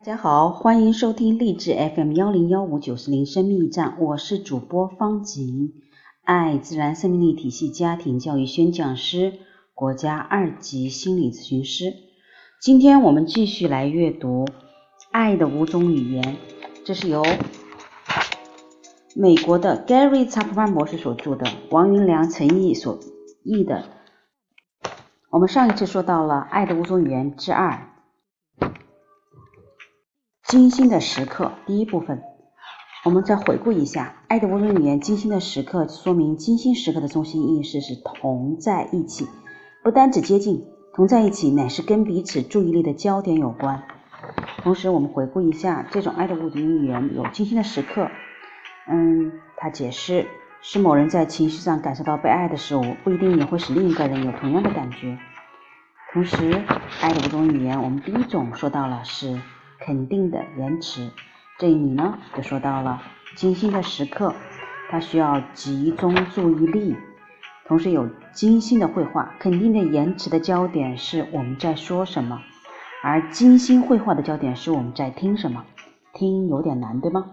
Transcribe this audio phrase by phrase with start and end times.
[0.00, 5.74] 大家好，欢迎收听励志 FM 幺零幺五九四零生命驿站，我是主播方景，
[6.24, 9.34] 爱自然生命力体系家庭教育宣讲师，
[9.74, 11.92] 国家二级心理咨询师。
[12.62, 14.44] 今天我们继续来阅读
[15.10, 16.24] 《爱的五种语言》，
[16.84, 17.22] 这是由
[19.14, 22.98] 美国的 Gary Chapman 博士所著的，王云良陈毅所
[23.44, 23.84] 译的。
[25.32, 27.88] 我们上一次说到了《爱的五种语言》之二。
[30.46, 32.22] 精心的时刻，第一部分，
[33.06, 34.98] 我们再回顾一下《爱的五种语言》。
[35.02, 39.26] 精心的时刻，说明精心时刻的中心意识是同在一起，
[39.82, 43.84] 不单指接近，同在一起乃是跟彼此注意力的焦点有关。
[44.58, 48.10] 同时，我们回顾一下这种爱的五种语言有精心的时刻。
[48.86, 50.26] 嗯，他解释
[50.62, 55.18] 是某人在情绪上感受到被爱的时候，不一定也会使另一个人有同样的感觉。
[56.12, 56.62] 同时，
[57.00, 59.40] 爱的五种语言，我们第一种说到了是。
[59.84, 61.10] 肯定的延迟，
[61.58, 63.02] 这里呢就说到了
[63.34, 64.32] 精心的时刻，
[64.88, 66.94] 它需要集中注意力，
[67.66, 69.34] 同时有精心的绘画。
[69.40, 72.40] 肯定的延迟的焦点是我们在说什么，
[73.02, 75.64] 而精心绘画的焦点是我们在听什么。
[76.14, 77.32] 听有点难，对吗？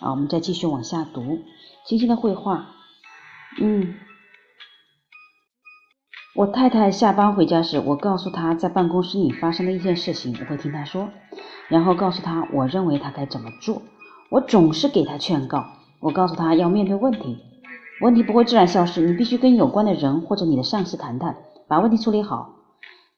[0.00, 1.38] 啊，我们再继续往下读。
[1.86, 2.66] 精心的绘画，
[3.60, 3.94] 嗯，
[6.34, 11.10] 我太太下班回家时，我告诉她在办公室里发生的一件事情，我会听她说。
[11.68, 13.82] 然后告诉她，我认为她该怎么做。
[14.30, 15.64] 我总是给她劝告。
[16.00, 17.38] 我告诉她要面对问题，
[18.00, 21.36] 问题不会自然消失，你必须跟有关的人或者你的上司谈谈，
[21.68, 22.50] 把问题处理好。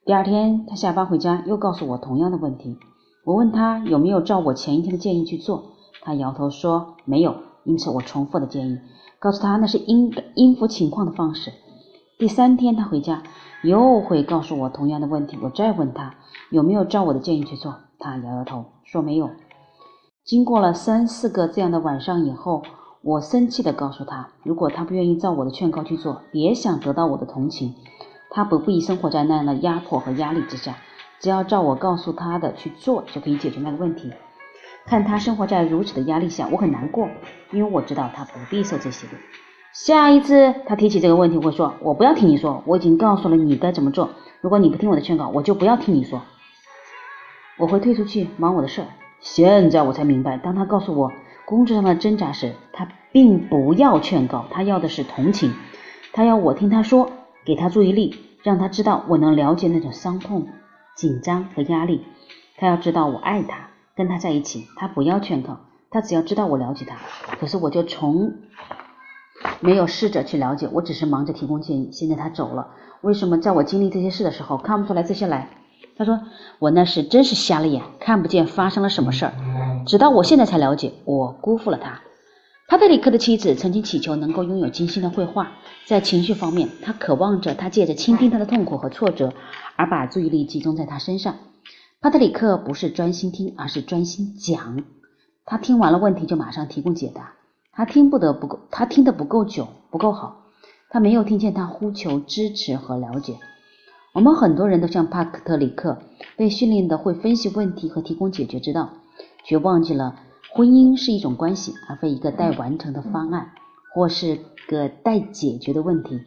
[0.05, 2.79] 第二天，她下班回家又告诉我同样的问题。
[3.25, 7.48] 我问她有没有照我前一天的建议去做，她摇头说没有。
[7.69, 8.79] 因此，我重复的建议，
[9.19, 11.53] 告诉他那是应应付情况的方式。
[12.19, 13.23] 第三天，他回家
[13.63, 15.39] 又会告诉我同样的问题。
[15.43, 16.15] 我再问他
[16.51, 17.77] 有没有照我的建议去做。
[17.99, 19.29] 他摇摇头说：“没有。”
[20.25, 22.63] 经过了三四个这样的晚上以后，
[23.03, 27.75] 我生气的告诉他：“如果他不愿意照我的劝告去做，别想得到我的同情。
[28.31, 30.79] 他不必生活在那样的压迫和压力之下，
[31.21, 34.11] 只要照我告诉他的去做，就可以解决那个问题。
[34.89, 37.11] 看他生活在如此的压力下，我很难过，
[37.53, 39.13] 因为我知道他不必受这些的。
[39.75, 44.09] 下一次他提起这个问题，会说：‘我不要听你说，我已经告诉了你该怎么做。
[44.41, 46.23] 如果你不听我的劝告，我就不要听你说。’”
[47.59, 48.89] 我会退出去忙我的事儿。
[49.21, 51.13] 现在我才明白，当他告诉我
[51.45, 55.53] 工作上的挣扎时，他并不要劝告，他要的是同情。
[56.15, 57.11] 他要我听他说，
[57.45, 60.49] 给他注意力，让他知道我能了解那种伤痛、
[60.97, 62.07] 紧张和压力。
[62.57, 64.67] 他要知道我爱他，跟他在一起。
[64.77, 65.59] 他不要劝告，
[65.91, 66.97] 他只要知道我了解他。
[67.41, 68.33] 可是我就从
[69.61, 71.91] 没有试着去了解，我只是忙着提供建议。
[71.93, 72.69] 现在他走了，
[73.01, 75.51] 为什么在我经历这些事的时候看不出来这些来？
[75.97, 76.21] 他说
[76.61, 79.33] ：“我那是真是瞎了眼，看不见发生了什么事儿。
[79.85, 82.01] 直到我现在才了解，我辜负了他。”
[82.71, 85.51] 帕特里克的妻子曾经祈求能够拥有精心的绘画，
[85.87, 89.33] 在情绪方面，他渴望着他借着倾听他的痛苦和挫折，
[89.75, 91.35] 而把注意力集中在他身上。
[92.01, 94.85] 帕特里克不是专心听，而是专心讲。
[95.45, 97.33] 他听完了问题就马上提供解答。
[97.73, 100.45] 他听不得不够，他听得不够久，不够好。
[100.91, 103.39] 他没有听见他呼求支持和了解。
[104.15, 105.99] 我们很多人都像帕特里克，
[106.37, 108.91] 被训练的会分析问题和提供解决之道，
[109.45, 110.15] 却忘记了
[110.53, 113.51] 婚姻是一种关系，而非一个待完成的方案，
[113.93, 114.39] 或是
[114.69, 116.21] 个待解决的问题。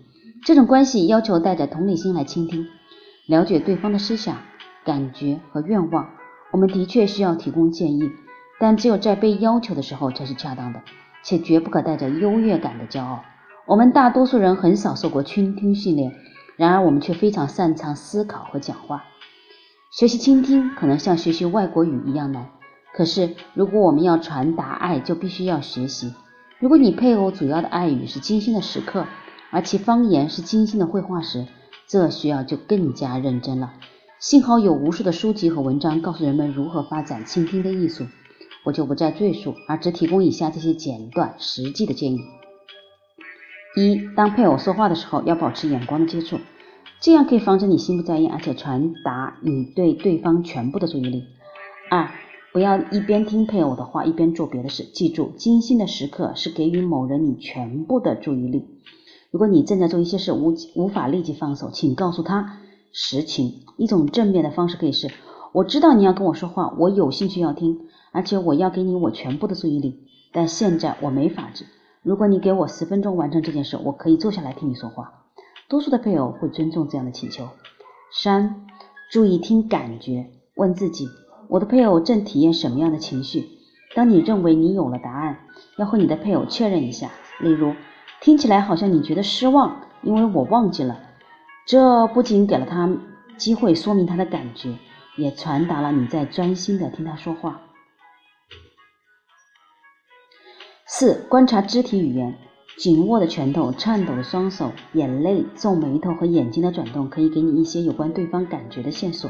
[0.43, 2.67] 这种关系要求带着同理心来倾听，
[3.25, 4.37] 了解对方的思想、
[4.83, 6.09] 感觉和愿望。
[6.51, 8.11] 我们的确需要提供建议，
[8.59, 10.81] 但只有在被要求的时候才是恰当的，
[11.23, 13.23] 且绝不可带着优越感的骄傲。
[13.65, 16.11] 我们大多数人很少受过倾听训练。
[16.57, 19.05] 然而，我们却非常擅长思考和讲话。
[19.89, 22.49] 学习倾听可能像学习外国语一样难。
[22.93, 26.13] 可是，如果我们要传达爱，就必须要学习。
[26.59, 29.07] 如果你配偶主要的爱语是精心的时刻，
[29.49, 31.47] 而其方言是精心的绘画时，
[31.87, 33.73] 这需要就更加认真了。
[34.21, 38.05] 幸好有无数的书籍和文章告诉人们如何发展倾听的艺术，
[38.63, 42.19] 我就不再赘述，而只提供以下这些简短实际的建议。
[43.75, 46.37] 一，当配偶说话的时候，要保持眼光的接触，
[46.99, 51.23] 这样可以防止你心不在焉，而且传达你对对方全部的注意力。
[51.89, 52.11] 二，
[52.53, 54.83] 不要一边听配偶的话，一边做别的事。
[54.83, 58.67] 记住，精心的时刻是给予某人你全部的注意力。
[59.31, 62.59] 如果你正在做一些事，无无法立即放手，请告诉他
[62.91, 63.63] 实情。
[63.77, 65.09] 一种正面的方式可以是：
[65.53, 71.65] 我知道你要跟我说话，我有兴趣要听，而且我要给你我全部的注意力，但现在我没法子。
[72.03, 75.25] 如果你给我十分钟完成这件事，我可以坐下来听你说话。
[75.69, 77.47] 多数的配偶会尊重这样的请求。
[78.11, 78.65] 三，
[79.11, 81.07] 注意听感觉，问自己：
[81.47, 83.47] 我的配偶正体验什么样的情绪？
[83.95, 85.39] 当你认为你有了答案，
[85.77, 87.11] 要和你的配偶确认一下。
[87.39, 87.73] 例如，
[88.19, 90.97] 听起来好像你觉得失望，因为我忘记了。
[91.65, 92.89] 这不仅给了他
[93.37, 94.75] 机会说明他的感觉，
[95.17, 97.61] 也传达了你在专心的听他说话。
[100.85, 102.37] 四、观察肢体语言。
[102.77, 109.29] 紧握的拳头、颤抖的双手、眼泪、皱眉头和眼睛的转动，可以给你一些有关对方感觉的线索。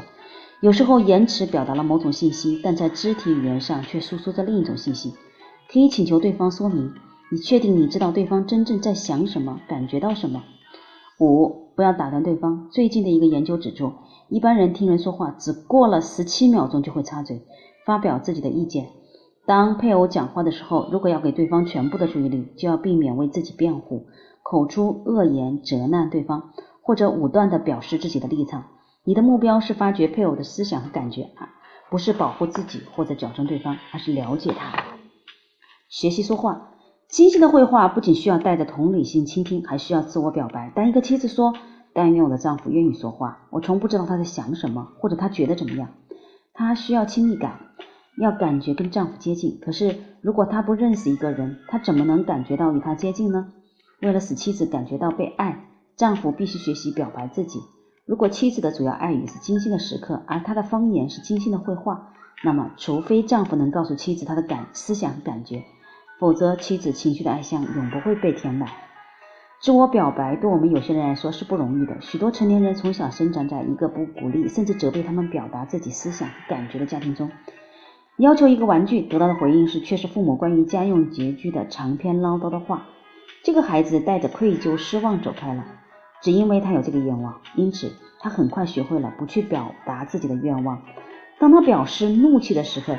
[0.60, 5.12] 有时候，言辞表达了某种信息，但在肢体语言上却诉说着另一种信息。
[5.70, 6.94] 可以请求对方说明。
[7.30, 10.44] 你确定你知道对方真正在想什么、感觉到什么？
[11.18, 12.68] 五、不要打断对方。
[12.70, 13.92] 最近的一个研究指出，
[14.28, 17.42] 一般人听人说话，只过了十七秒钟就会插嘴，
[17.84, 18.90] 发表自己的意见。
[19.46, 24.06] 当配偶讲话的时候，如果要给对方全部的注意力，就要避免为自己辩护，
[24.44, 26.50] 口出恶言责难对方，
[26.82, 28.66] 或者武断地表示自己的立场。
[29.02, 31.50] 你的目标是发掘配偶的思想和感觉啊，
[31.90, 34.84] 不是保护自己或者矫正对方，而是了解他。
[35.88, 36.68] 学习说话，
[37.08, 40.72] 精心的绘画不仅需要带着同理心倾听，还需要自我表白。
[40.76, 41.52] 当一个妻子说
[41.94, 45.88] ：“但愿我的丈夫愿意说话，我从不知道他在想什么，或者他觉得怎么样。”
[46.54, 47.58] 他需要亲密感。
[48.20, 53.50] 要感觉跟丈夫接近，可是如果他不认识一个人，他怎么能感觉到与他接近呢？
[54.02, 55.64] 为了使妻子感觉到被爱，
[55.96, 57.60] 丈夫必须学习表白自己。
[58.04, 62.12] 如果妻子的主要爱语是精心的时刻，而他的方言是精心的绘画，
[62.44, 65.64] 那么除非丈夫能告诉妻子他的感思想和感觉，
[66.20, 68.68] 否则妻子情绪的爱箱永不会被填满。
[69.62, 72.00] 自我表白对我们有些人来说是不容易的。
[72.00, 77.30] 许多成年人从小生长在一个不鼓励甚至责备他们表达自己思想和感觉的家庭中。
[78.16, 82.88] 要求一个玩具，得到的回应是却是父母关于家用拮据的长篇唠叨的话。
[83.44, 85.64] 这个孩子带着愧疚、失望走开了，
[86.20, 87.40] 只因为他有这个愿望。
[87.54, 90.82] 因此，他很快学会了不去表达自己的愿望。
[91.38, 92.96] 当他表示怒气的时候，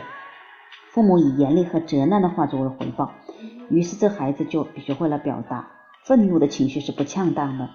[0.92, 3.12] 父母以严厉和责难的话作为回报。
[3.70, 5.68] 于是，这孩子就学会了表达
[6.06, 7.70] 愤怒的情绪是不恰当的。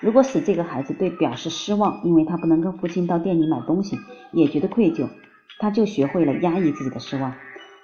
[0.00, 3.96] 如果使这个孩子对表示失望，因为他不能跟父亲到店里买东西，
[4.32, 5.08] 也觉得愧疚。
[5.58, 7.32] 他就学会了压抑自己的失望，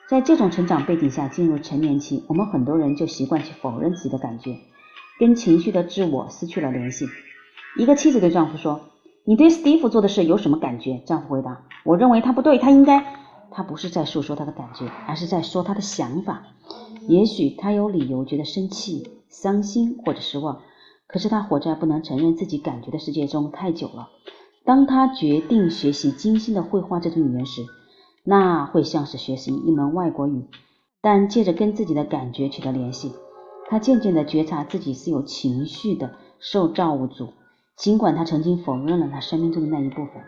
[0.08, 4.58] 在这种成长背景下进入成年期，我们很多人就习惯去否认自己的感觉，
[5.18, 7.06] 跟情绪的自我失去了联系。
[7.78, 8.80] 一个妻子对丈夫说
[9.24, 13.02] ：“你对史蒂夫做的事有什么感觉？”丈夫回答：“我认为他不对，他应该……”
[13.50, 16.42] 他不是在诉说他的感觉，而是在说他的想法。
[17.08, 20.60] 也许他有理由觉得生气、伤心或者失望，
[21.08, 24.10] 可是他活在不能承认自己感觉的世界中太久了。
[24.64, 27.62] 当他决定学习精心的绘画这种语言时，
[28.22, 30.46] 那会像是学习一门外国语，
[31.00, 33.12] 但借着跟自己的感觉取得联系。
[33.68, 37.32] 他渐渐地觉察自己是有情绪的受造物主，
[37.74, 40.22] 尽管他曾经否认了他生命中的那一部分。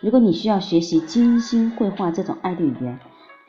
[0.00, 2.98] 如果你需要学习精心绘画这种爱的语言，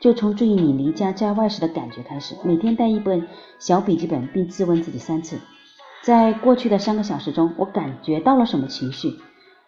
[0.00, 2.36] 就从注意你离家在外时的感觉开始。
[2.44, 3.26] 每天带一本
[3.58, 5.38] 小笔记本，并自问自己三次：
[6.02, 9.14] 在过去的三个小时中，我感觉到了什么情绪？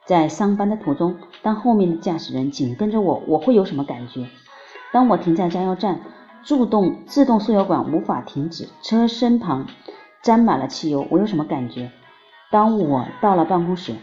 [0.04, 4.26] 在上班的途中，当后面的驾驶人紧跟着我，我会有什么感觉？
[4.92, 6.00] 当我停在加油站，
[6.42, 9.66] 助动自动输油管无法停止，车身旁
[10.22, 11.90] 沾满了汽油，我有什么感觉？
[12.50, 13.94] 当我到了办公室，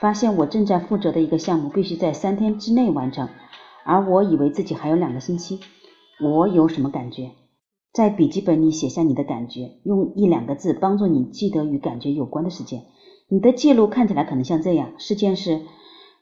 [0.00, 3.28] 发现我正在负责的一个项目必须在三天之内完成，
[3.88, 5.60] 而我以为自己还有两个星期，
[6.20, 7.30] 我有什么感觉？
[7.90, 12.82] 在笔记本里写下你的感觉，用一两个字帮助你记得与感觉有关的事件。
[13.30, 15.62] 你的记录看起来可能像这样：事件是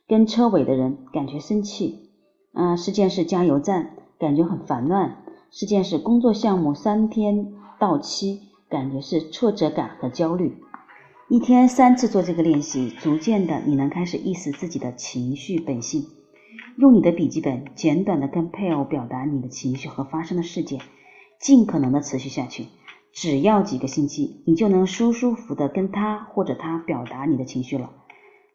[0.06, 2.12] 跟车尾的人感觉生气，
[2.52, 10.56] 啊，事件是加油站感觉很烦乱，事件是工作项目三天到期，感觉是挫折感和焦虑。
[11.28, 16.04] 一天三次做这个练习，逐渐的你能开始意识自己的情绪本性。
[16.76, 20.80] 用你的笔记本简短的跟配偶表达你的情绪和发生的事件，
[21.40, 22.66] 尽可能的持续下去。
[23.12, 27.90] 只要几个星期，你就能舒舒服的跟他或者他表达你的情绪了。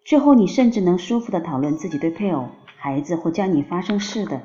[0.05, 4.43] 最后，你甚至能舒服的讨论自己对配偶、孩子或家里发生事的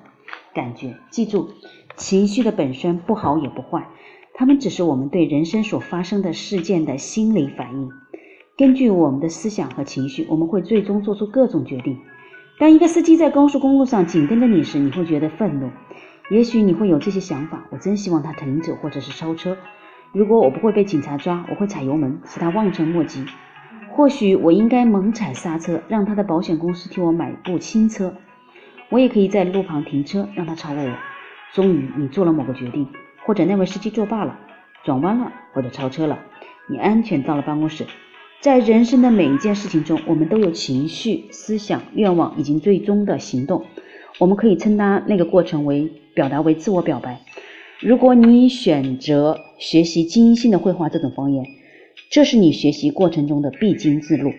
[0.54, 0.96] 感觉。
[1.10, 1.50] 记住，
[1.96, 3.88] 情绪的本身不好也不坏，
[4.34, 7.90] 它们只是我们对人生所发生的事件的心理反应。
[8.56, 11.98] 根据我们的思想和情绪，我们会最终做出各种决定。
[12.58, 15.70] 当一个司机在高速公路上紧跟着你时，你会觉得愤怒。
[16.30, 19.58] 也许你会有这些想法：我真希望他停止，或者是超车。
[20.12, 23.26] 如果我不会被警察抓，我会踩油门，使他望尘莫及。
[23.90, 28.14] 或许我应该猛踩刹车，让他的保险公司替我买部新车。
[28.88, 30.92] 我也可以在路旁停车，让他超过我。
[31.52, 32.88] 终于，你做了某个决定，
[33.26, 34.38] 或者那位司机作罢了，
[34.82, 36.18] 转弯了，或者超车了。
[36.70, 37.84] 你安全到了办公室，
[38.40, 43.66] 在人生的每一件事情中，我们都有情绪、思想、愿望以及最终的行动。
[44.18, 47.20] 我们可以称它那个过程为表达为自我表白。
[47.80, 51.44] 如果你选择学习精心的绘画这种方言，
[52.10, 54.32] 这是你学习过程中的必经之路。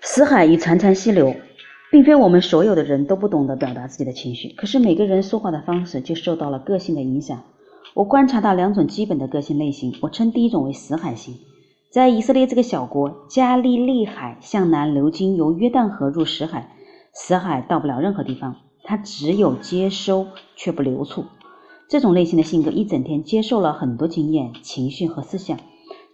[0.00, 1.36] 死海与潺潺溪流，
[1.92, 7.42] 并非我们所有的人都不懂得表达自己的情绪，可是每个人说话的方式就受到了个性的影响。
[7.92, 11.34] 我观察到两种基本的个性类型，我称第一种为死海型。
[11.90, 16.74] 在以色列这个小国，加利利海向南流经，由约旦河入死海，
[17.12, 21.26] 死海到不了任何地方，它只有接收却不流出。
[21.90, 25.58] 这种类型的性格一整天接受了很多经验、情绪和思想，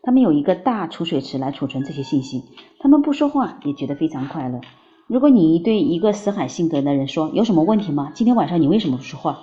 [0.02, 2.42] 他们有一个大储水池来储存这些信息。
[2.80, 4.60] 他们不说话也觉得非常快乐。
[5.08, 8.12] 如果你对一个死海性格的人说有什么问题吗？
[8.14, 9.38] 今天晚上你为什么不说话？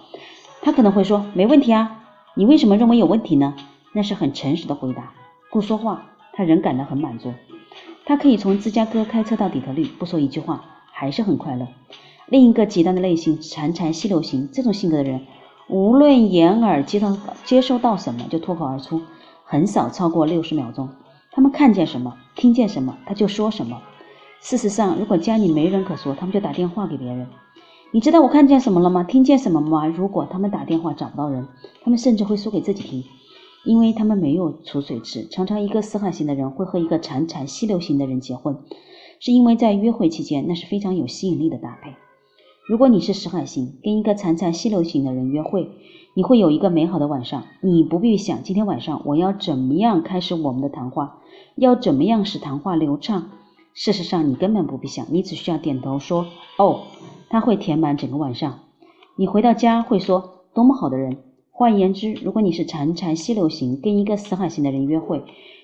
[0.62, 2.04] 他可能会说没问题啊。
[2.36, 3.56] 你为什么认为有问题呢？
[3.92, 5.14] 那是很诚实的回答。
[5.52, 6.12] 不说话。
[6.34, 7.34] 他仍感到很满足，
[8.06, 11.66] 他可以从芝加哥开车到底特律，不说一句话，还是很快乐。
[12.28, 15.22] 另一个极端的类型——潺潺溪流型，这种性格的人，
[15.70, 19.02] 无论眼耳接到接收到什么，就脱口而出，
[19.46, 20.90] 很少超过六十秒钟。
[21.32, 23.82] 他们看见什么，听见什么，他就说什么。
[24.48, 27.26] 事实上，如果家里没人可说，他们就打电话给别人。
[27.92, 29.04] 你知道我看见什么了吗？
[29.04, 29.88] 听见什么吗？
[29.88, 31.48] 如果他们打电话找不到人，
[31.84, 33.04] 他们甚至会说给自己听。
[33.66, 38.60] 因为他们没有储水池，常常一个死海型的人会和一个潺潺溪流型的人结婚，
[39.20, 41.96] 是因为在约会期间那是非常有吸引力的搭配。
[42.68, 45.72] 如果你是死海型，跟一个潺潺溪流型的人约会，
[46.14, 47.46] 你会有一个美好的晚上。
[47.62, 51.18] 你不必想今天晚上我要怎么样开始我们的谈话，
[51.56, 53.32] 要怎么样使谈话流畅。
[53.76, 56.26] 事实上，你根本不必想，你只需要点头说
[56.58, 56.84] “哦”，
[57.30, 58.62] 他会填满整个晚上。
[59.18, 61.18] 你回到家会说“多么好的人”。
[61.52, 65.24] 换言之，如果你是潺潺溪流型，跟一个死海型的人约会，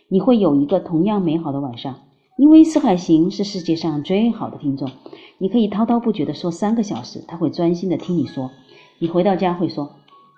[0.10, 2.02] 你会有一个同样美好的晚上。
[2.38, 4.90] 因为死海型是世界上最好的听众，
[5.38, 8.52] 你可以滔滔不绝地说三个小时，他会专心地听你说。
[9.00, 9.90] 你回到家会说：“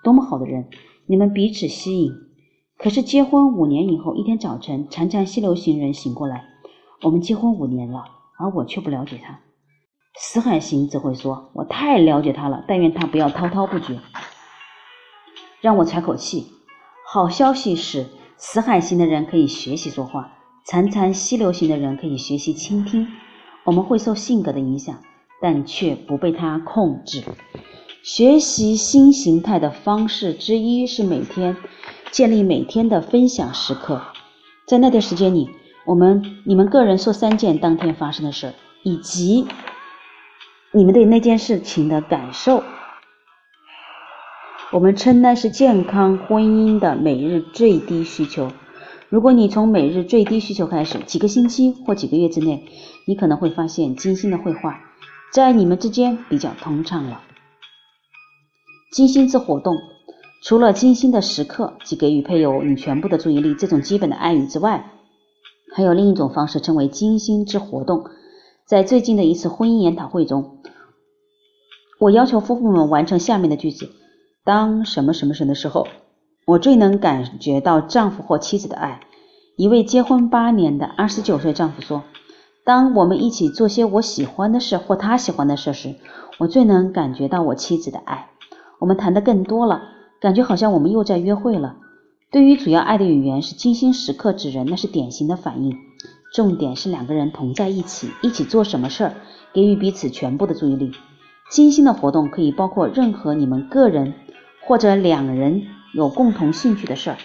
[0.04, 0.66] 多么好的人，
[1.06, 2.12] 你们彼此吸引。”
[2.78, 6.44] 可是结婚五年以后，一天早晨，潺潺溪流型人醒过来，
[7.04, 8.02] 我们结婚五年了，
[8.38, 9.40] 而我却不了解他。
[10.18, 14.00] 死海型则会说：“我太了解他了，但愿他不要滔滔不绝。”
[15.60, 16.46] 让我喘口气。
[17.06, 18.06] 好消息是，
[18.38, 20.32] 死海型的人可以学习说话，
[20.66, 23.06] 潺潺溪流型的人可以学习倾听。
[23.64, 24.98] 我们会受性格的影响，
[25.42, 27.22] 但却不被他控制。
[28.02, 31.54] 学习新形态的方式之一是每天
[32.10, 34.00] 建立每天的分享时刻。
[34.66, 35.50] 在那段时间里，
[35.86, 39.46] 我们你们个人说三件当天发生的事，以及
[40.72, 42.62] 你们对那件事情的感受。
[44.72, 48.50] 我们称那是健康婚姻的每日最低需求。
[49.10, 52.64] 如果你从每日最低需求开始，几个星期或几个月之内，
[53.06, 54.80] 你可能会发现精心的绘画
[55.32, 57.20] 在你们之间比较通畅了。
[58.90, 59.76] 金星之活动，
[60.42, 64.90] 除了精心的时刻即给予配偶你全部的注意力这种基本的爱语之外，
[65.74, 68.04] 还有另一种方式称为精心之活动。
[68.64, 70.58] 在最近的一次婚姻研讨会中，
[71.98, 73.90] 我要求夫妇们完成下面的句子。
[74.44, 75.88] 当什么什么什的时候，
[76.46, 79.00] 我最能感觉到丈夫或妻子的爱。
[79.56, 82.04] 一位结婚八年的二十九岁丈夫说
[82.64, 85.96] ：“当我们一起做些我喜欢的事或他喜欢的事时，
[86.38, 88.30] 我最能感觉到我妻子的爱。
[88.78, 89.82] 我们谈的更多了，
[90.20, 91.78] 感觉好像我们又在约会了。
[92.34, 95.78] 对于主要爱的语言是精心时刻指人，那是典型的反应。
[96.32, 99.14] 重点是两个人同在一起，一起做什么事儿，
[99.52, 100.90] 给予彼此全部的注意力。
[101.48, 104.14] 精心的活动可以包括任何你们个人。”
[104.66, 105.62] 或者两人
[105.92, 107.18] 有共同兴趣的事儿，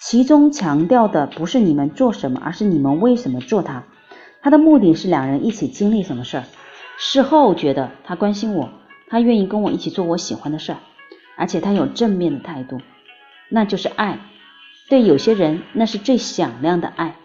[0.00, 3.86] 其中强调的不是你们做什么，而是你们为什么做它。
[4.40, 6.44] 他的目的是两人一起经历什么事儿。
[6.96, 8.68] 事后觉得他关心我，
[9.08, 10.78] 他愿意跟我一起做我喜欢的事儿，
[11.36, 12.78] 而且他有正面的态度，
[13.48, 14.20] 那就是爱。
[14.88, 17.16] 对有些人，那是最响亮的爱。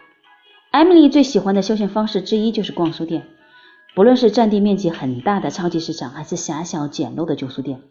[0.72, 3.24] 艾米丽最喜欢的休闲方式之一就是逛书店，
[3.96, 7.82] 不论是占地面积很大的超级市场，还是狭小简陋的旧书店。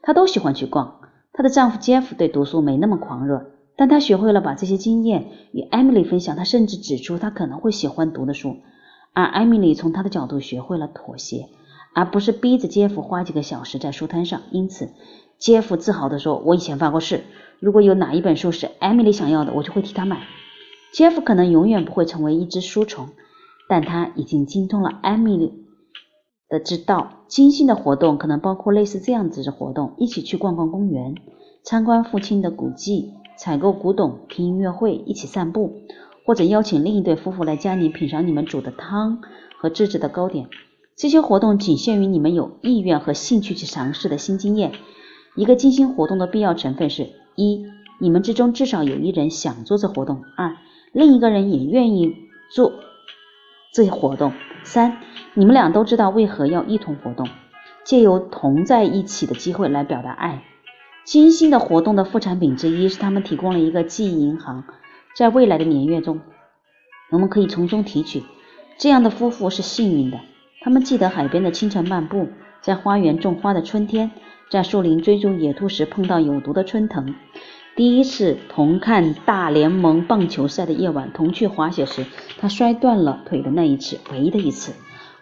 [0.00, 1.00] 她都喜欢去逛。
[1.34, 6.34] 她的丈夫杰夫对读书没那么狂热，但他学会了把这些经验与艾米丽分享。
[6.34, 8.56] 他甚至指出他可能会喜欢读的书，
[9.12, 11.48] 而艾米丽从他的角度学会了妥协，
[11.94, 14.40] 而不是逼着杰夫花几个小时在书摊上。
[14.52, 14.88] 因此，
[15.38, 17.24] 杰夫自豪地说：“我以前发过誓，
[17.60, 20.22] 如果有哪一本书是艾米丽想要的，我就会替她买。”
[20.92, 23.08] 杰夫可能永远不会成为一只书虫，
[23.68, 25.52] 但他已经精通了艾米丽。
[26.48, 31.14] 的之道，精心的活动可能包括类似这样子的活动：一起去逛逛公园，
[31.62, 35.74] 参观父亲的古迹，采购古董，听音乐会，一起散步，
[36.24, 39.20] 或者邀请另一对夫妇来家里品尝你们煮的汤
[39.58, 40.48] 和自制的糕点。
[40.96, 44.72] 这些活动仅限于你们有意愿和兴趣去尝试的新经验。
[45.36, 47.66] 一个精心活动的必要成分是：一、
[48.00, 50.56] 你们之中至少有一人想做这活动；二、
[50.92, 52.16] 另一个人也愿意
[52.50, 52.72] 做
[53.72, 54.32] 这活动；
[54.64, 54.98] 三、
[55.34, 57.28] 你们俩都知道为何要一同活动，
[57.84, 60.42] 借由同在一起的机会来表达爱。
[61.04, 64.64] 精心的活动的副产品之一是他们提供了一个记忆银行，
[65.14, 66.20] 在未来的年月中，
[67.12, 68.24] 我们可以从中提取。
[68.78, 70.18] 这样的夫妇是幸运的，
[70.60, 72.26] 他们记得海边的清晨漫步，
[72.60, 74.10] 在花园种花的春天。
[74.50, 77.14] 在树林追逐野兔时碰到有毒的春藤，
[77.76, 82.06] 第一次同看大联盟棒球赛的夜晚，同去滑雪时
[82.38, 84.72] 他摔断了腿的那一次，唯一的一次。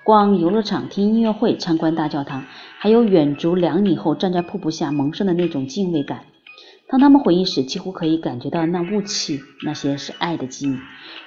[0.04, 2.44] 逛游乐场、听音乐会、参观大教堂，
[2.78, 6.20] 还有远足两里后站在瀑布下萌生的那种敬畏感。
[6.88, 10.76] 当他们回忆时，几乎可以感觉到那雾气，那些是爱的记忆，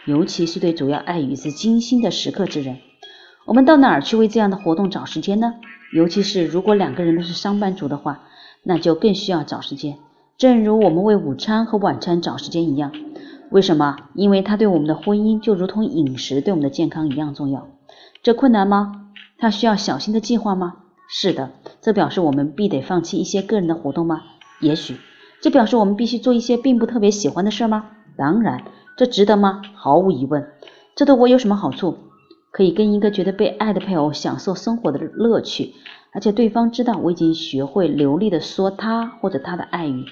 [0.09, 2.77] 尤其是对主要爱与之精心的时刻之人。
[3.45, 5.55] 我们到哪儿去为这样的活动找时间呢？
[5.91, 8.22] 尤其是如果两个人都是上班族的话，
[8.63, 9.98] 那就更需要找时间。
[10.38, 12.91] 正如我们为午餐和晚餐找时间一样。
[13.50, 13.98] 为什么？
[14.13, 17.67] 因为它对我们的婚姻就如同饮食对我们的健康一样重要。
[18.22, 19.10] 这困难吗？
[19.38, 20.75] 它需要小心的计划吗？
[21.10, 21.50] 是的。
[21.81, 24.22] 这表示我们必得放弃一些个人的活动吗？
[24.60, 24.98] 也许。
[25.41, 27.88] 这表示我们必须做一些并不特别喜欢的事吗？
[28.15, 28.63] 当然。
[28.96, 29.62] 这值得吗？
[29.74, 30.46] 毫无疑问。
[30.96, 31.98] 这对我有什么好处？
[32.51, 35.73] 可以跟一个觉得被爱的配偶享受生活的乐趣，
[36.11, 40.05] 而且对方知道我已经学会流利的说他或者他的爱语。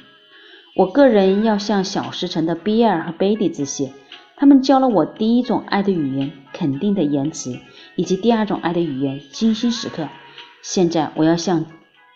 [0.76, 3.92] 我个人要向小石城的比尔和贝蒂致谢，
[4.36, 7.58] 他们教了我第一种爱的语言——肯定的言辞，
[7.96, 10.08] 以及第二种爱的语言——精心时刻。
[10.62, 11.66] 现在我要向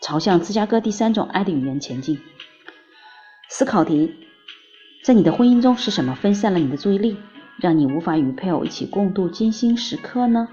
[0.01, 2.19] 朝向芝加哥第三种爱的语言前进。
[3.49, 4.13] 思考题：
[5.03, 7.17] 在你的婚姻中是什么分散了你的注意力？
[7.61, 10.47] 让你无法与配偶一起共度金星时刻呢？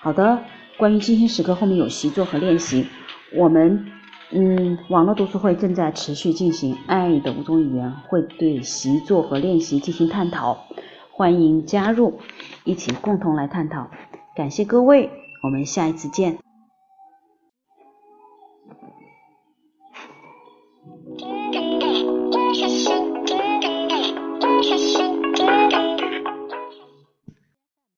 [0.00, 0.42] 好的，
[0.76, 2.86] 关于金星时刻后面有习作和练习，
[3.34, 3.86] 我们
[4.30, 10.66] 嗯，网络读书会正在持续进行，爱的五种语言会对习作和练习进行探讨，
[11.12, 12.20] 欢迎加入，
[12.64, 13.88] 一起共同来探讨。
[14.34, 15.10] 感谢各位，
[15.42, 16.38] 我们下一次见。